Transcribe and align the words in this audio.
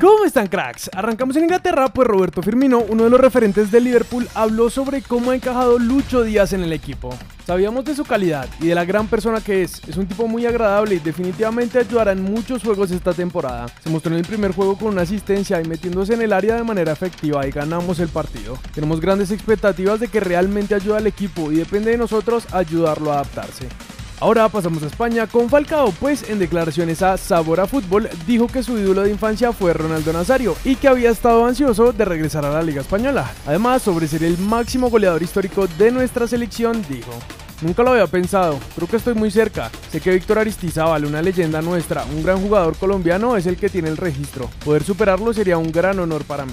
¿Cómo 0.00 0.24
están 0.24 0.46
cracks? 0.46 0.88
Arrancamos 0.94 1.36
en 1.36 1.42
Inglaterra, 1.42 1.88
pues 1.92 2.08
Roberto 2.08 2.42
Firmino, 2.42 2.78
uno 2.78 3.04
de 3.04 3.10
los 3.10 3.20
referentes 3.20 3.70
del 3.70 3.84
Liverpool, 3.84 4.26
habló 4.34 4.70
sobre 4.70 5.02
cómo 5.02 5.30
ha 5.30 5.34
encajado 5.34 5.78
Lucho 5.78 6.22
Díaz 6.22 6.54
en 6.54 6.62
el 6.62 6.72
equipo. 6.72 7.10
Sabíamos 7.46 7.84
de 7.84 7.94
su 7.94 8.04
calidad 8.04 8.48
y 8.60 8.68
de 8.68 8.74
la 8.74 8.86
gran 8.86 9.08
persona 9.08 9.42
que 9.42 9.62
es. 9.62 9.82
Es 9.86 9.98
un 9.98 10.06
tipo 10.06 10.26
muy 10.26 10.46
agradable 10.46 10.94
y 10.94 11.00
definitivamente 11.00 11.78
ayudará 11.78 12.12
en 12.12 12.22
muchos 12.22 12.62
juegos 12.62 12.90
esta 12.92 13.12
temporada. 13.12 13.66
Se 13.84 13.90
mostró 13.90 14.12
en 14.12 14.20
el 14.20 14.26
primer 14.26 14.54
juego 14.54 14.78
con 14.78 14.88
una 14.88 15.02
asistencia 15.02 15.60
y 15.60 15.68
metiéndose 15.68 16.14
en 16.14 16.22
el 16.22 16.32
área 16.32 16.56
de 16.56 16.64
manera 16.64 16.92
efectiva 16.92 17.46
y 17.46 17.50
ganamos 17.50 17.98
el 17.98 18.08
partido. 18.08 18.56
Tenemos 18.74 19.02
grandes 19.02 19.30
expectativas 19.30 20.00
de 20.00 20.08
que 20.08 20.20
realmente 20.20 20.74
ayude 20.74 20.96
al 20.96 21.08
equipo 21.08 21.52
y 21.52 21.56
depende 21.56 21.90
de 21.90 21.98
nosotros 21.98 22.46
ayudarlo 22.54 23.10
a 23.10 23.16
adaptarse. 23.16 23.68
Ahora 24.20 24.50
pasamos 24.50 24.82
a 24.82 24.86
España 24.86 25.26
con 25.26 25.48
Falcao, 25.48 25.92
pues 25.92 26.28
en 26.28 26.38
declaraciones 26.38 27.00
a 27.00 27.16
Sabor 27.16 27.58
a 27.58 27.66
Fútbol 27.66 28.06
dijo 28.26 28.48
que 28.48 28.62
su 28.62 28.78
ídolo 28.78 29.02
de 29.02 29.10
infancia 29.10 29.50
fue 29.50 29.72
Ronaldo 29.72 30.12
Nazario 30.12 30.54
y 30.62 30.76
que 30.76 30.88
había 30.88 31.08
estado 31.08 31.46
ansioso 31.46 31.92
de 31.94 32.04
regresar 32.04 32.44
a 32.44 32.50
la 32.50 32.62
Liga 32.62 32.82
Española. 32.82 33.32
Además, 33.46 33.80
sobre 33.80 34.06
ser 34.08 34.22
el 34.24 34.36
máximo 34.36 34.90
goleador 34.90 35.22
histórico 35.22 35.66
de 35.66 35.90
nuestra 35.90 36.28
selección, 36.28 36.84
dijo. 36.86 37.12
Nunca 37.62 37.82
lo 37.82 37.92
había 37.92 38.06
pensado, 38.06 38.58
creo 38.74 38.88
que 38.88 38.96
estoy 38.96 39.14
muy 39.14 39.30
cerca. 39.30 39.70
Sé 39.90 40.02
que 40.02 40.12
Víctor 40.12 40.38
Aristizábal, 40.38 41.06
una 41.06 41.22
leyenda 41.22 41.62
nuestra, 41.62 42.04
un 42.04 42.22
gran 42.22 42.42
jugador 42.42 42.76
colombiano, 42.76 43.38
es 43.38 43.46
el 43.46 43.56
que 43.56 43.70
tiene 43.70 43.88
el 43.88 43.96
registro. 43.96 44.50
Poder 44.64 44.82
superarlo 44.82 45.32
sería 45.32 45.56
un 45.56 45.72
gran 45.72 45.98
honor 45.98 46.24
para 46.24 46.44
mí. 46.44 46.52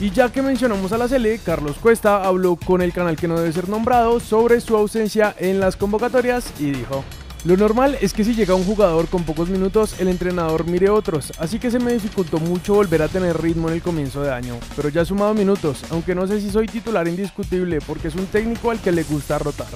Y 0.00 0.10
ya 0.10 0.30
que 0.30 0.42
mencionamos 0.42 0.92
a 0.92 0.98
la 0.98 1.06
Sele, 1.06 1.38
Carlos 1.38 1.76
Cuesta 1.80 2.24
habló 2.24 2.56
con 2.56 2.82
el 2.82 2.92
canal 2.92 3.16
que 3.16 3.28
no 3.28 3.38
debe 3.38 3.52
ser 3.52 3.68
nombrado 3.68 4.18
sobre 4.18 4.60
su 4.60 4.76
ausencia 4.76 5.34
en 5.38 5.60
las 5.60 5.76
convocatorias 5.76 6.52
y 6.58 6.72
dijo, 6.72 7.04
lo 7.44 7.56
normal 7.56 7.96
es 8.00 8.12
que 8.12 8.24
si 8.24 8.34
llega 8.34 8.56
un 8.56 8.64
jugador 8.64 9.06
con 9.06 9.22
pocos 9.22 9.48
minutos, 9.48 10.00
el 10.00 10.08
entrenador 10.08 10.66
mire 10.66 10.90
otros, 10.90 11.32
así 11.38 11.60
que 11.60 11.70
se 11.70 11.78
me 11.78 11.92
dificultó 11.92 12.40
mucho 12.40 12.74
volver 12.74 13.02
a 13.02 13.08
tener 13.08 13.40
ritmo 13.40 13.68
en 13.68 13.74
el 13.74 13.82
comienzo 13.82 14.22
de 14.22 14.32
año, 14.32 14.56
pero 14.74 14.88
ya 14.88 15.02
he 15.02 15.06
sumado 15.06 15.32
minutos, 15.32 15.84
aunque 15.90 16.14
no 16.14 16.26
sé 16.26 16.40
si 16.40 16.50
soy 16.50 16.66
titular 16.66 17.06
indiscutible 17.06 17.78
porque 17.86 18.08
es 18.08 18.14
un 18.16 18.26
técnico 18.26 18.72
al 18.72 18.80
que 18.80 18.92
le 18.92 19.04
gusta 19.04 19.38
rotar. 19.38 19.68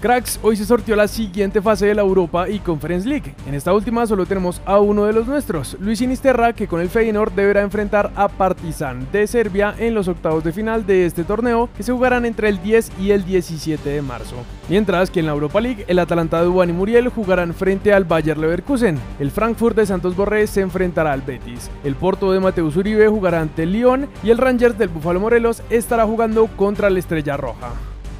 Cracks, 0.00 0.38
hoy 0.42 0.56
se 0.56 0.66
sortió 0.66 0.94
la 0.94 1.08
siguiente 1.08 1.62
fase 1.62 1.86
de 1.86 1.94
la 1.94 2.02
Europa 2.02 2.50
y 2.50 2.58
Conference 2.58 3.08
League. 3.08 3.34
En 3.46 3.54
esta 3.54 3.72
última 3.72 4.06
solo 4.06 4.26
tenemos 4.26 4.60
a 4.66 4.78
uno 4.78 5.06
de 5.06 5.14
los 5.14 5.26
nuestros, 5.26 5.74
Luis 5.80 6.00
Sinisterra, 6.00 6.52
que 6.52 6.68
con 6.68 6.82
el 6.82 6.90
Feyenoord 6.90 7.32
deberá 7.32 7.62
enfrentar 7.62 8.12
a 8.14 8.28
Partizan 8.28 9.08
de 9.10 9.26
Serbia 9.26 9.74
en 9.78 9.94
los 9.94 10.06
octavos 10.06 10.44
de 10.44 10.52
final 10.52 10.84
de 10.84 11.06
este 11.06 11.24
torneo, 11.24 11.70
que 11.74 11.82
se 11.82 11.92
jugarán 11.92 12.26
entre 12.26 12.50
el 12.50 12.62
10 12.62 12.92
y 13.00 13.10
el 13.12 13.24
17 13.24 13.88
de 13.88 14.02
marzo. 14.02 14.36
Mientras 14.68 15.10
que 15.10 15.20
en 15.20 15.26
la 15.26 15.32
Europa 15.32 15.62
League, 15.62 15.86
el 15.88 15.98
Atalanta 15.98 16.42
de 16.42 16.48
Juan 16.48 16.68
y 16.68 16.72
Muriel 16.74 17.08
jugarán 17.08 17.54
frente 17.54 17.94
al 17.94 18.04
Bayer 18.04 18.36
Leverkusen, 18.36 18.98
el 19.18 19.30
Frankfurt 19.30 19.76
de 19.76 19.86
Santos 19.86 20.14
Borré 20.14 20.46
se 20.46 20.60
enfrentará 20.60 21.12
al 21.12 21.22
Betis, 21.22 21.70
el 21.84 21.94
Porto 21.94 22.32
de 22.32 22.40
Mateus 22.40 22.76
Uribe 22.76 23.08
jugará 23.08 23.40
ante 23.40 23.62
el 23.62 23.72
Lyon 23.72 24.08
y 24.22 24.28
el 24.28 24.38
Rangers 24.38 24.76
del 24.76 24.90
Búfalo 24.90 25.20
Morelos 25.20 25.62
estará 25.70 26.04
jugando 26.04 26.48
contra 26.48 26.90
la 26.90 26.98
Estrella 26.98 27.38
Roja. 27.38 27.72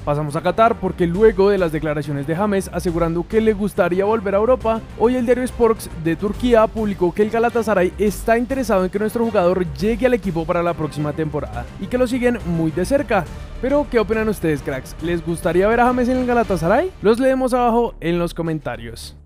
Pasamos 0.06 0.36
a 0.36 0.40
Qatar 0.40 0.78
porque 0.78 1.04
luego 1.04 1.50
de 1.50 1.58
las 1.58 1.72
declaraciones 1.72 2.28
de 2.28 2.36
James 2.36 2.70
asegurando 2.72 3.26
que 3.26 3.40
le 3.40 3.52
gustaría 3.54 4.04
volver 4.04 4.36
a 4.36 4.38
Europa, 4.38 4.80
hoy 5.00 5.16
el 5.16 5.26
diario 5.26 5.42
Sports 5.42 5.90
de 6.04 6.14
Turquía 6.14 6.64
publicó 6.68 7.12
que 7.12 7.22
el 7.22 7.30
Galatasaray 7.30 7.92
está 7.98 8.38
interesado 8.38 8.84
en 8.84 8.90
que 8.90 9.00
nuestro 9.00 9.24
jugador 9.24 9.66
llegue 9.74 10.06
al 10.06 10.14
equipo 10.14 10.46
para 10.46 10.62
la 10.62 10.74
próxima 10.74 11.12
temporada 11.12 11.66
y 11.80 11.88
que 11.88 11.98
lo 11.98 12.06
siguen 12.06 12.38
muy 12.46 12.70
de 12.70 12.84
cerca. 12.84 13.24
Pero, 13.60 13.84
¿qué 13.90 13.98
opinan 13.98 14.28
ustedes, 14.28 14.62
cracks? 14.62 14.94
¿Les 15.02 15.27
gustaría 15.27 15.66
ver 15.66 15.80
a 15.80 15.86
James 15.86 16.08
en 16.08 16.18
el 16.18 16.27
Galatasaray? 16.27 16.92
Los 17.02 17.18
leemos 17.18 17.52
abajo 17.52 17.96
en 17.98 18.20
los 18.20 18.32
comentarios. 18.32 19.16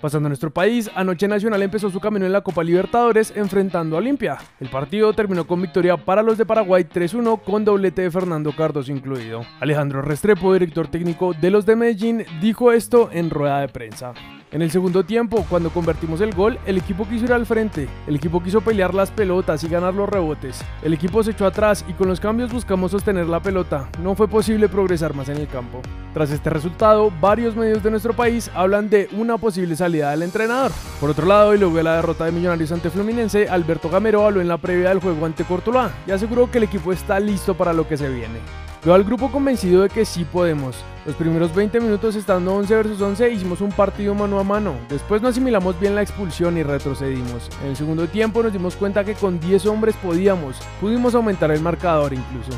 Pasando 0.00 0.28
a 0.28 0.30
nuestro 0.30 0.50
país, 0.50 0.88
anoche 0.94 1.26
Nacional 1.26 1.60
empezó 1.60 1.90
su 1.90 1.98
camino 1.98 2.24
en 2.24 2.32
la 2.32 2.42
Copa 2.42 2.62
Libertadores 2.62 3.32
enfrentando 3.34 3.96
a 3.96 3.98
Olimpia. 3.98 4.38
El 4.60 4.68
partido 4.68 5.12
terminó 5.12 5.44
con 5.44 5.60
victoria 5.60 5.96
para 5.96 6.22
los 6.22 6.38
de 6.38 6.46
Paraguay 6.46 6.84
3-1 6.84 7.42
con 7.42 7.64
doblete 7.64 8.02
de 8.02 8.10
Fernando 8.10 8.54
Cardoso 8.54 8.92
incluido. 8.92 9.44
Alejandro 9.58 10.00
Restrepo, 10.00 10.52
director 10.52 10.86
técnico 10.86 11.34
de 11.34 11.50
los 11.50 11.66
de 11.66 11.74
Medellín, 11.74 12.24
dijo 12.40 12.70
esto 12.70 13.10
en 13.12 13.28
rueda 13.28 13.60
de 13.60 13.68
prensa. 13.68 14.14
En 14.50 14.62
el 14.62 14.70
segundo 14.70 15.04
tiempo, 15.04 15.44
cuando 15.50 15.68
convertimos 15.68 16.22
el 16.22 16.34
gol, 16.34 16.58
el 16.64 16.78
equipo 16.78 17.06
quiso 17.06 17.26
ir 17.26 17.34
al 17.34 17.44
frente, 17.44 17.86
el 18.06 18.16
equipo 18.16 18.42
quiso 18.42 18.62
pelear 18.62 18.94
las 18.94 19.10
pelotas 19.10 19.62
y 19.62 19.68
ganar 19.68 19.92
los 19.92 20.08
rebotes. 20.08 20.64
El 20.82 20.94
equipo 20.94 21.22
se 21.22 21.32
echó 21.32 21.44
atrás 21.44 21.84
y 21.86 21.92
con 21.92 22.08
los 22.08 22.18
cambios 22.18 22.50
buscamos 22.50 22.92
sostener 22.92 23.26
la 23.26 23.42
pelota. 23.42 23.90
No 24.02 24.14
fue 24.14 24.26
posible 24.26 24.70
progresar 24.70 25.12
más 25.12 25.28
en 25.28 25.36
el 25.36 25.48
campo. 25.48 25.82
Tras 26.14 26.30
este 26.30 26.48
resultado, 26.48 27.12
varios 27.20 27.56
medios 27.56 27.82
de 27.82 27.90
nuestro 27.90 28.14
país 28.14 28.50
hablan 28.54 28.88
de 28.88 29.10
una 29.12 29.36
posible 29.36 29.76
salida 29.76 30.12
del 30.12 30.22
entrenador. 30.22 30.72
Por 30.98 31.10
otro 31.10 31.26
lado, 31.26 31.54
y 31.54 31.58
luego 31.58 31.76
de 31.76 31.82
la 31.82 31.96
derrota 31.96 32.24
de 32.24 32.32
Millonarios 32.32 32.72
ante 32.72 32.88
Fluminense, 32.88 33.50
Alberto 33.50 33.90
Gamero 33.90 34.24
habló 34.24 34.40
en 34.40 34.48
la 34.48 34.56
previa 34.56 34.88
del 34.88 35.00
juego 35.00 35.26
ante 35.26 35.44
Cortuluá 35.44 35.90
y 36.06 36.10
aseguró 36.10 36.50
que 36.50 36.56
el 36.56 36.64
equipo 36.64 36.90
está 36.90 37.20
listo 37.20 37.54
para 37.54 37.74
lo 37.74 37.86
que 37.86 37.98
se 37.98 38.08
viene. 38.08 38.38
Veo 38.84 38.94
al 38.94 39.02
grupo 39.02 39.30
convencido 39.30 39.82
de 39.82 39.88
que 39.88 40.04
sí 40.04 40.24
podemos. 40.24 40.76
Los 41.04 41.16
primeros 41.16 41.52
20 41.52 41.80
minutos 41.80 42.14
estando 42.14 42.54
11 42.54 42.74
versus 42.76 43.00
11 43.00 43.30
hicimos 43.32 43.60
un 43.60 43.72
partido 43.72 44.14
mano 44.14 44.38
a 44.38 44.44
mano. 44.44 44.74
Después 44.88 45.20
no 45.20 45.28
asimilamos 45.28 45.78
bien 45.80 45.96
la 45.96 46.02
expulsión 46.02 46.56
y 46.58 46.62
retrocedimos. 46.62 47.50
En 47.62 47.70
el 47.70 47.76
segundo 47.76 48.06
tiempo 48.06 48.40
nos 48.40 48.52
dimos 48.52 48.76
cuenta 48.76 49.04
que 49.04 49.14
con 49.14 49.40
10 49.40 49.66
hombres 49.66 49.96
podíamos. 49.96 50.60
Pudimos 50.80 51.16
aumentar 51.16 51.50
el 51.50 51.60
marcador 51.60 52.12
incluso. 52.12 52.52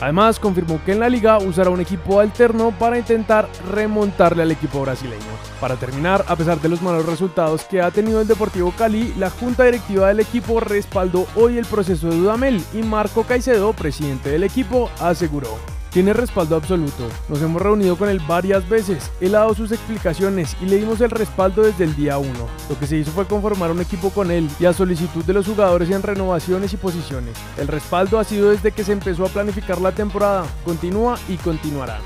Además, 0.00 0.38
confirmó 0.38 0.80
que 0.84 0.92
en 0.92 1.00
la 1.00 1.08
liga 1.08 1.38
usará 1.38 1.70
un 1.70 1.80
equipo 1.80 2.20
alterno 2.20 2.72
para 2.78 2.98
intentar 2.98 3.48
remontarle 3.70 4.42
al 4.42 4.50
equipo 4.50 4.82
brasileño. 4.82 5.24
Para 5.60 5.76
terminar, 5.76 6.24
a 6.28 6.36
pesar 6.36 6.60
de 6.60 6.68
los 6.68 6.82
malos 6.82 7.06
resultados 7.06 7.64
que 7.64 7.80
ha 7.80 7.90
tenido 7.90 8.20
el 8.20 8.28
Deportivo 8.28 8.72
Cali, 8.76 9.14
la 9.16 9.30
junta 9.30 9.64
directiva 9.64 10.08
del 10.08 10.20
equipo 10.20 10.60
respaldó 10.60 11.26
hoy 11.34 11.58
el 11.58 11.66
proceso 11.66 12.08
de 12.08 12.16
Dudamel 12.16 12.62
y 12.74 12.82
Marco 12.82 13.24
Caicedo, 13.24 13.72
presidente 13.72 14.30
del 14.30 14.44
equipo, 14.44 14.90
aseguró. 15.00 15.75
Tiene 15.90 16.12
respaldo 16.12 16.56
absoluto. 16.56 17.08
Nos 17.28 17.40
hemos 17.40 17.62
reunido 17.62 17.96
con 17.96 18.08
él 18.08 18.20
varias 18.26 18.68
veces. 18.68 19.10
Ha 19.22 19.28
dado 19.28 19.54
sus 19.54 19.72
explicaciones 19.72 20.56
y 20.60 20.66
le 20.66 20.76
dimos 20.76 21.00
el 21.00 21.10
respaldo 21.10 21.62
desde 21.62 21.84
el 21.84 21.96
día 21.96 22.18
1. 22.18 22.30
Lo 22.68 22.78
que 22.78 22.86
se 22.86 22.96
hizo 22.96 23.10
fue 23.12 23.26
conformar 23.26 23.70
un 23.70 23.80
equipo 23.80 24.10
con 24.10 24.30
él 24.30 24.48
y 24.60 24.66
a 24.66 24.72
solicitud 24.72 25.24
de 25.24 25.32
los 25.32 25.46
jugadores 25.46 25.90
en 25.90 26.02
renovaciones 26.02 26.72
y 26.72 26.76
posiciones. 26.76 27.36
El 27.56 27.68
respaldo 27.68 28.18
ha 28.18 28.24
sido 28.24 28.50
desde 28.50 28.72
que 28.72 28.84
se 28.84 28.92
empezó 28.92 29.24
a 29.24 29.28
planificar 29.28 29.80
la 29.80 29.92
temporada. 29.92 30.44
Continúa 30.64 31.18
y 31.28 31.36
continuará. 31.36 31.98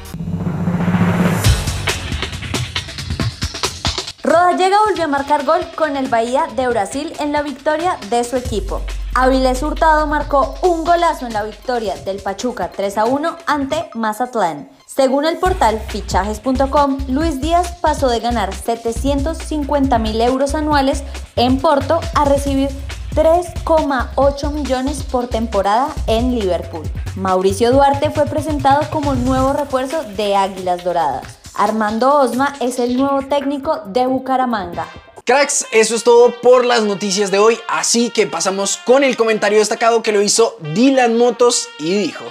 Rodallega 4.23 4.77
volvió 4.87 5.05
a 5.05 5.09
marcar 5.09 5.45
gol 5.45 5.63
con 5.75 5.97
el 5.97 6.09
Bahía 6.09 6.47
de 6.55 6.69
Brasil 6.69 7.13
en 7.19 7.33
la 7.33 7.43
victoria 7.43 7.99
de 8.11 8.23
su 8.23 8.37
equipo. 8.37 8.83
Avilés 9.21 9.63
Hurtado 9.63 10.07
marcó 10.07 10.55
un 10.63 10.83
golazo 10.83 11.27
en 11.27 11.35
la 11.35 11.43
victoria 11.43 11.95
del 11.95 12.23
Pachuca 12.23 12.71
3 12.75 12.97
a 12.97 13.05
1 13.05 13.37
ante 13.45 13.91
Mazatlán. 13.93 14.71
Según 14.87 15.27
el 15.27 15.37
portal 15.37 15.79
fichajes.com, 15.79 16.97
Luis 17.07 17.39
Díaz 17.43 17.77
pasó 17.83 18.09
de 18.09 18.21
ganar 18.21 18.55
750 18.55 19.99
mil 19.99 20.19
euros 20.23 20.55
anuales 20.55 21.05
en 21.37 21.59
Porto 21.61 22.01
a 22.15 22.25
recibir 22.25 22.71
3,8 23.15 24.53
millones 24.53 25.03
por 25.03 25.29
temporada 25.29 25.89
en 26.07 26.35
Liverpool. 26.35 26.89
Mauricio 27.17 27.73
Duarte 27.73 28.09
fue 28.09 28.25
presentado 28.25 28.89
como 28.91 29.15
nuevo 29.15 29.53
refuerzo 29.53 30.03
de 30.03 30.35
Águilas 30.35 30.83
Doradas. 30.83 31.41
Armando 31.55 32.15
Osma 32.15 32.55
es 32.61 32.79
el 32.79 32.97
nuevo 32.97 33.21
técnico 33.29 33.83
de 33.85 34.07
Bucaramanga. 34.07 34.87
Cracks, 35.31 35.65
eso 35.71 35.95
es 35.95 36.03
todo 36.03 36.41
por 36.41 36.65
las 36.65 36.83
noticias 36.83 37.31
de 37.31 37.39
hoy, 37.39 37.57
así 37.69 38.11
que 38.11 38.27
pasamos 38.27 38.79
con 38.79 39.05
el 39.05 39.17
comentario 39.17 39.61
destacado 39.61 40.03
que 40.03 40.11
lo 40.11 40.23
hizo 40.23 40.57
Dylan 40.75 41.17
Motos 41.17 41.69
y 41.79 41.95
dijo... 41.95 42.25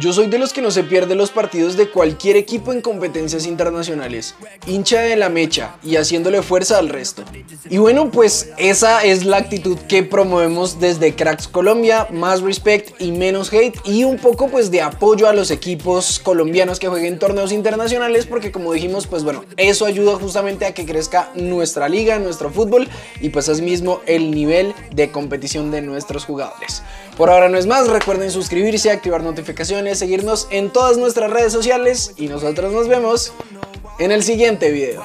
Yo 0.00 0.10
soy 0.14 0.26
de 0.28 0.38
los 0.38 0.54
que 0.54 0.62
no 0.62 0.70
se 0.70 0.84
pierde 0.84 1.14
los 1.14 1.30
partidos 1.30 1.76
de 1.76 1.90
cualquier 1.90 2.36
equipo 2.36 2.72
en 2.72 2.80
competencias 2.80 3.44
internacionales, 3.44 4.34
hincha 4.66 5.00
de 5.00 5.16
la 5.16 5.28
mecha 5.28 5.76
y 5.82 5.96
haciéndole 5.96 6.40
fuerza 6.40 6.78
al 6.78 6.88
resto. 6.88 7.24
Y 7.68 7.76
bueno, 7.76 8.10
pues 8.10 8.48
esa 8.56 9.04
es 9.04 9.26
la 9.26 9.36
actitud 9.36 9.76
que 9.90 10.02
promovemos 10.02 10.80
desde 10.80 11.14
Cracks 11.14 11.46
Colombia, 11.46 12.08
más 12.10 12.40
respect 12.40 12.98
y 13.02 13.12
menos 13.12 13.52
hate 13.52 13.78
y 13.84 14.04
un 14.04 14.16
poco 14.16 14.48
pues 14.48 14.70
de 14.70 14.80
apoyo 14.80 15.28
a 15.28 15.34
los 15.34 15.50
equipos 15.50 16.18
colombianos 16.20 16.78
que 16.78 16.88
jueguen 16.88 17.18
torneos 17.18 17.52
internacionales 17.52 18.24
porque 18.24 18.50
como 18.50 18.72
dijimos, 18.72 19.06
pues 19.06 19.24
bueno, 19.24 19.44
eso 19.58 19.84
ayuda 19.84 20.14
justamente 20.14 20.64
a 20.64 20.72
que 20.72 20.86
crezca 20.86 21.30
nuestra 21.34 21.90
liga, 21.90 22.18
nuestro 22.18 22.48
fútbol 22.48 22.88
y 23.20 23.28
pues 23.28 23.48
es 23.48 23.60
mismo 23.60 24.00
el 24.06 24.30
nivel 24.30 24.72
de 24.94 25.10
competición 25.10 25.70
de 25.70 25.82
nuestros 25.82 26.24
jugadores. 26.24 26.82
Por 27.18 27.28
ahora 27.28 27.50
no 27.50 27.58
es 27.58 27.66
más, 27.66 27.88
recuerden 27.88 28.30
suscribirse, 28.30 28.90
activar 28.90 29.22
notificaciones, 29.22 29.81
seguirnos 29.94 30.48
en 30.50 30.70
todas 30.70 30.96
nuestras 30.96 31.30
redes 31.30 31.52
sociales 31.52 32.12
y 32.16 32.28
nosotros 32.28 32.72
nos 32.72 32.88
vemos 32.88 33.32
en 33.98 34.12
el 34.12 34.22
siguiente 34.22 34.70
video. 34.70 35.02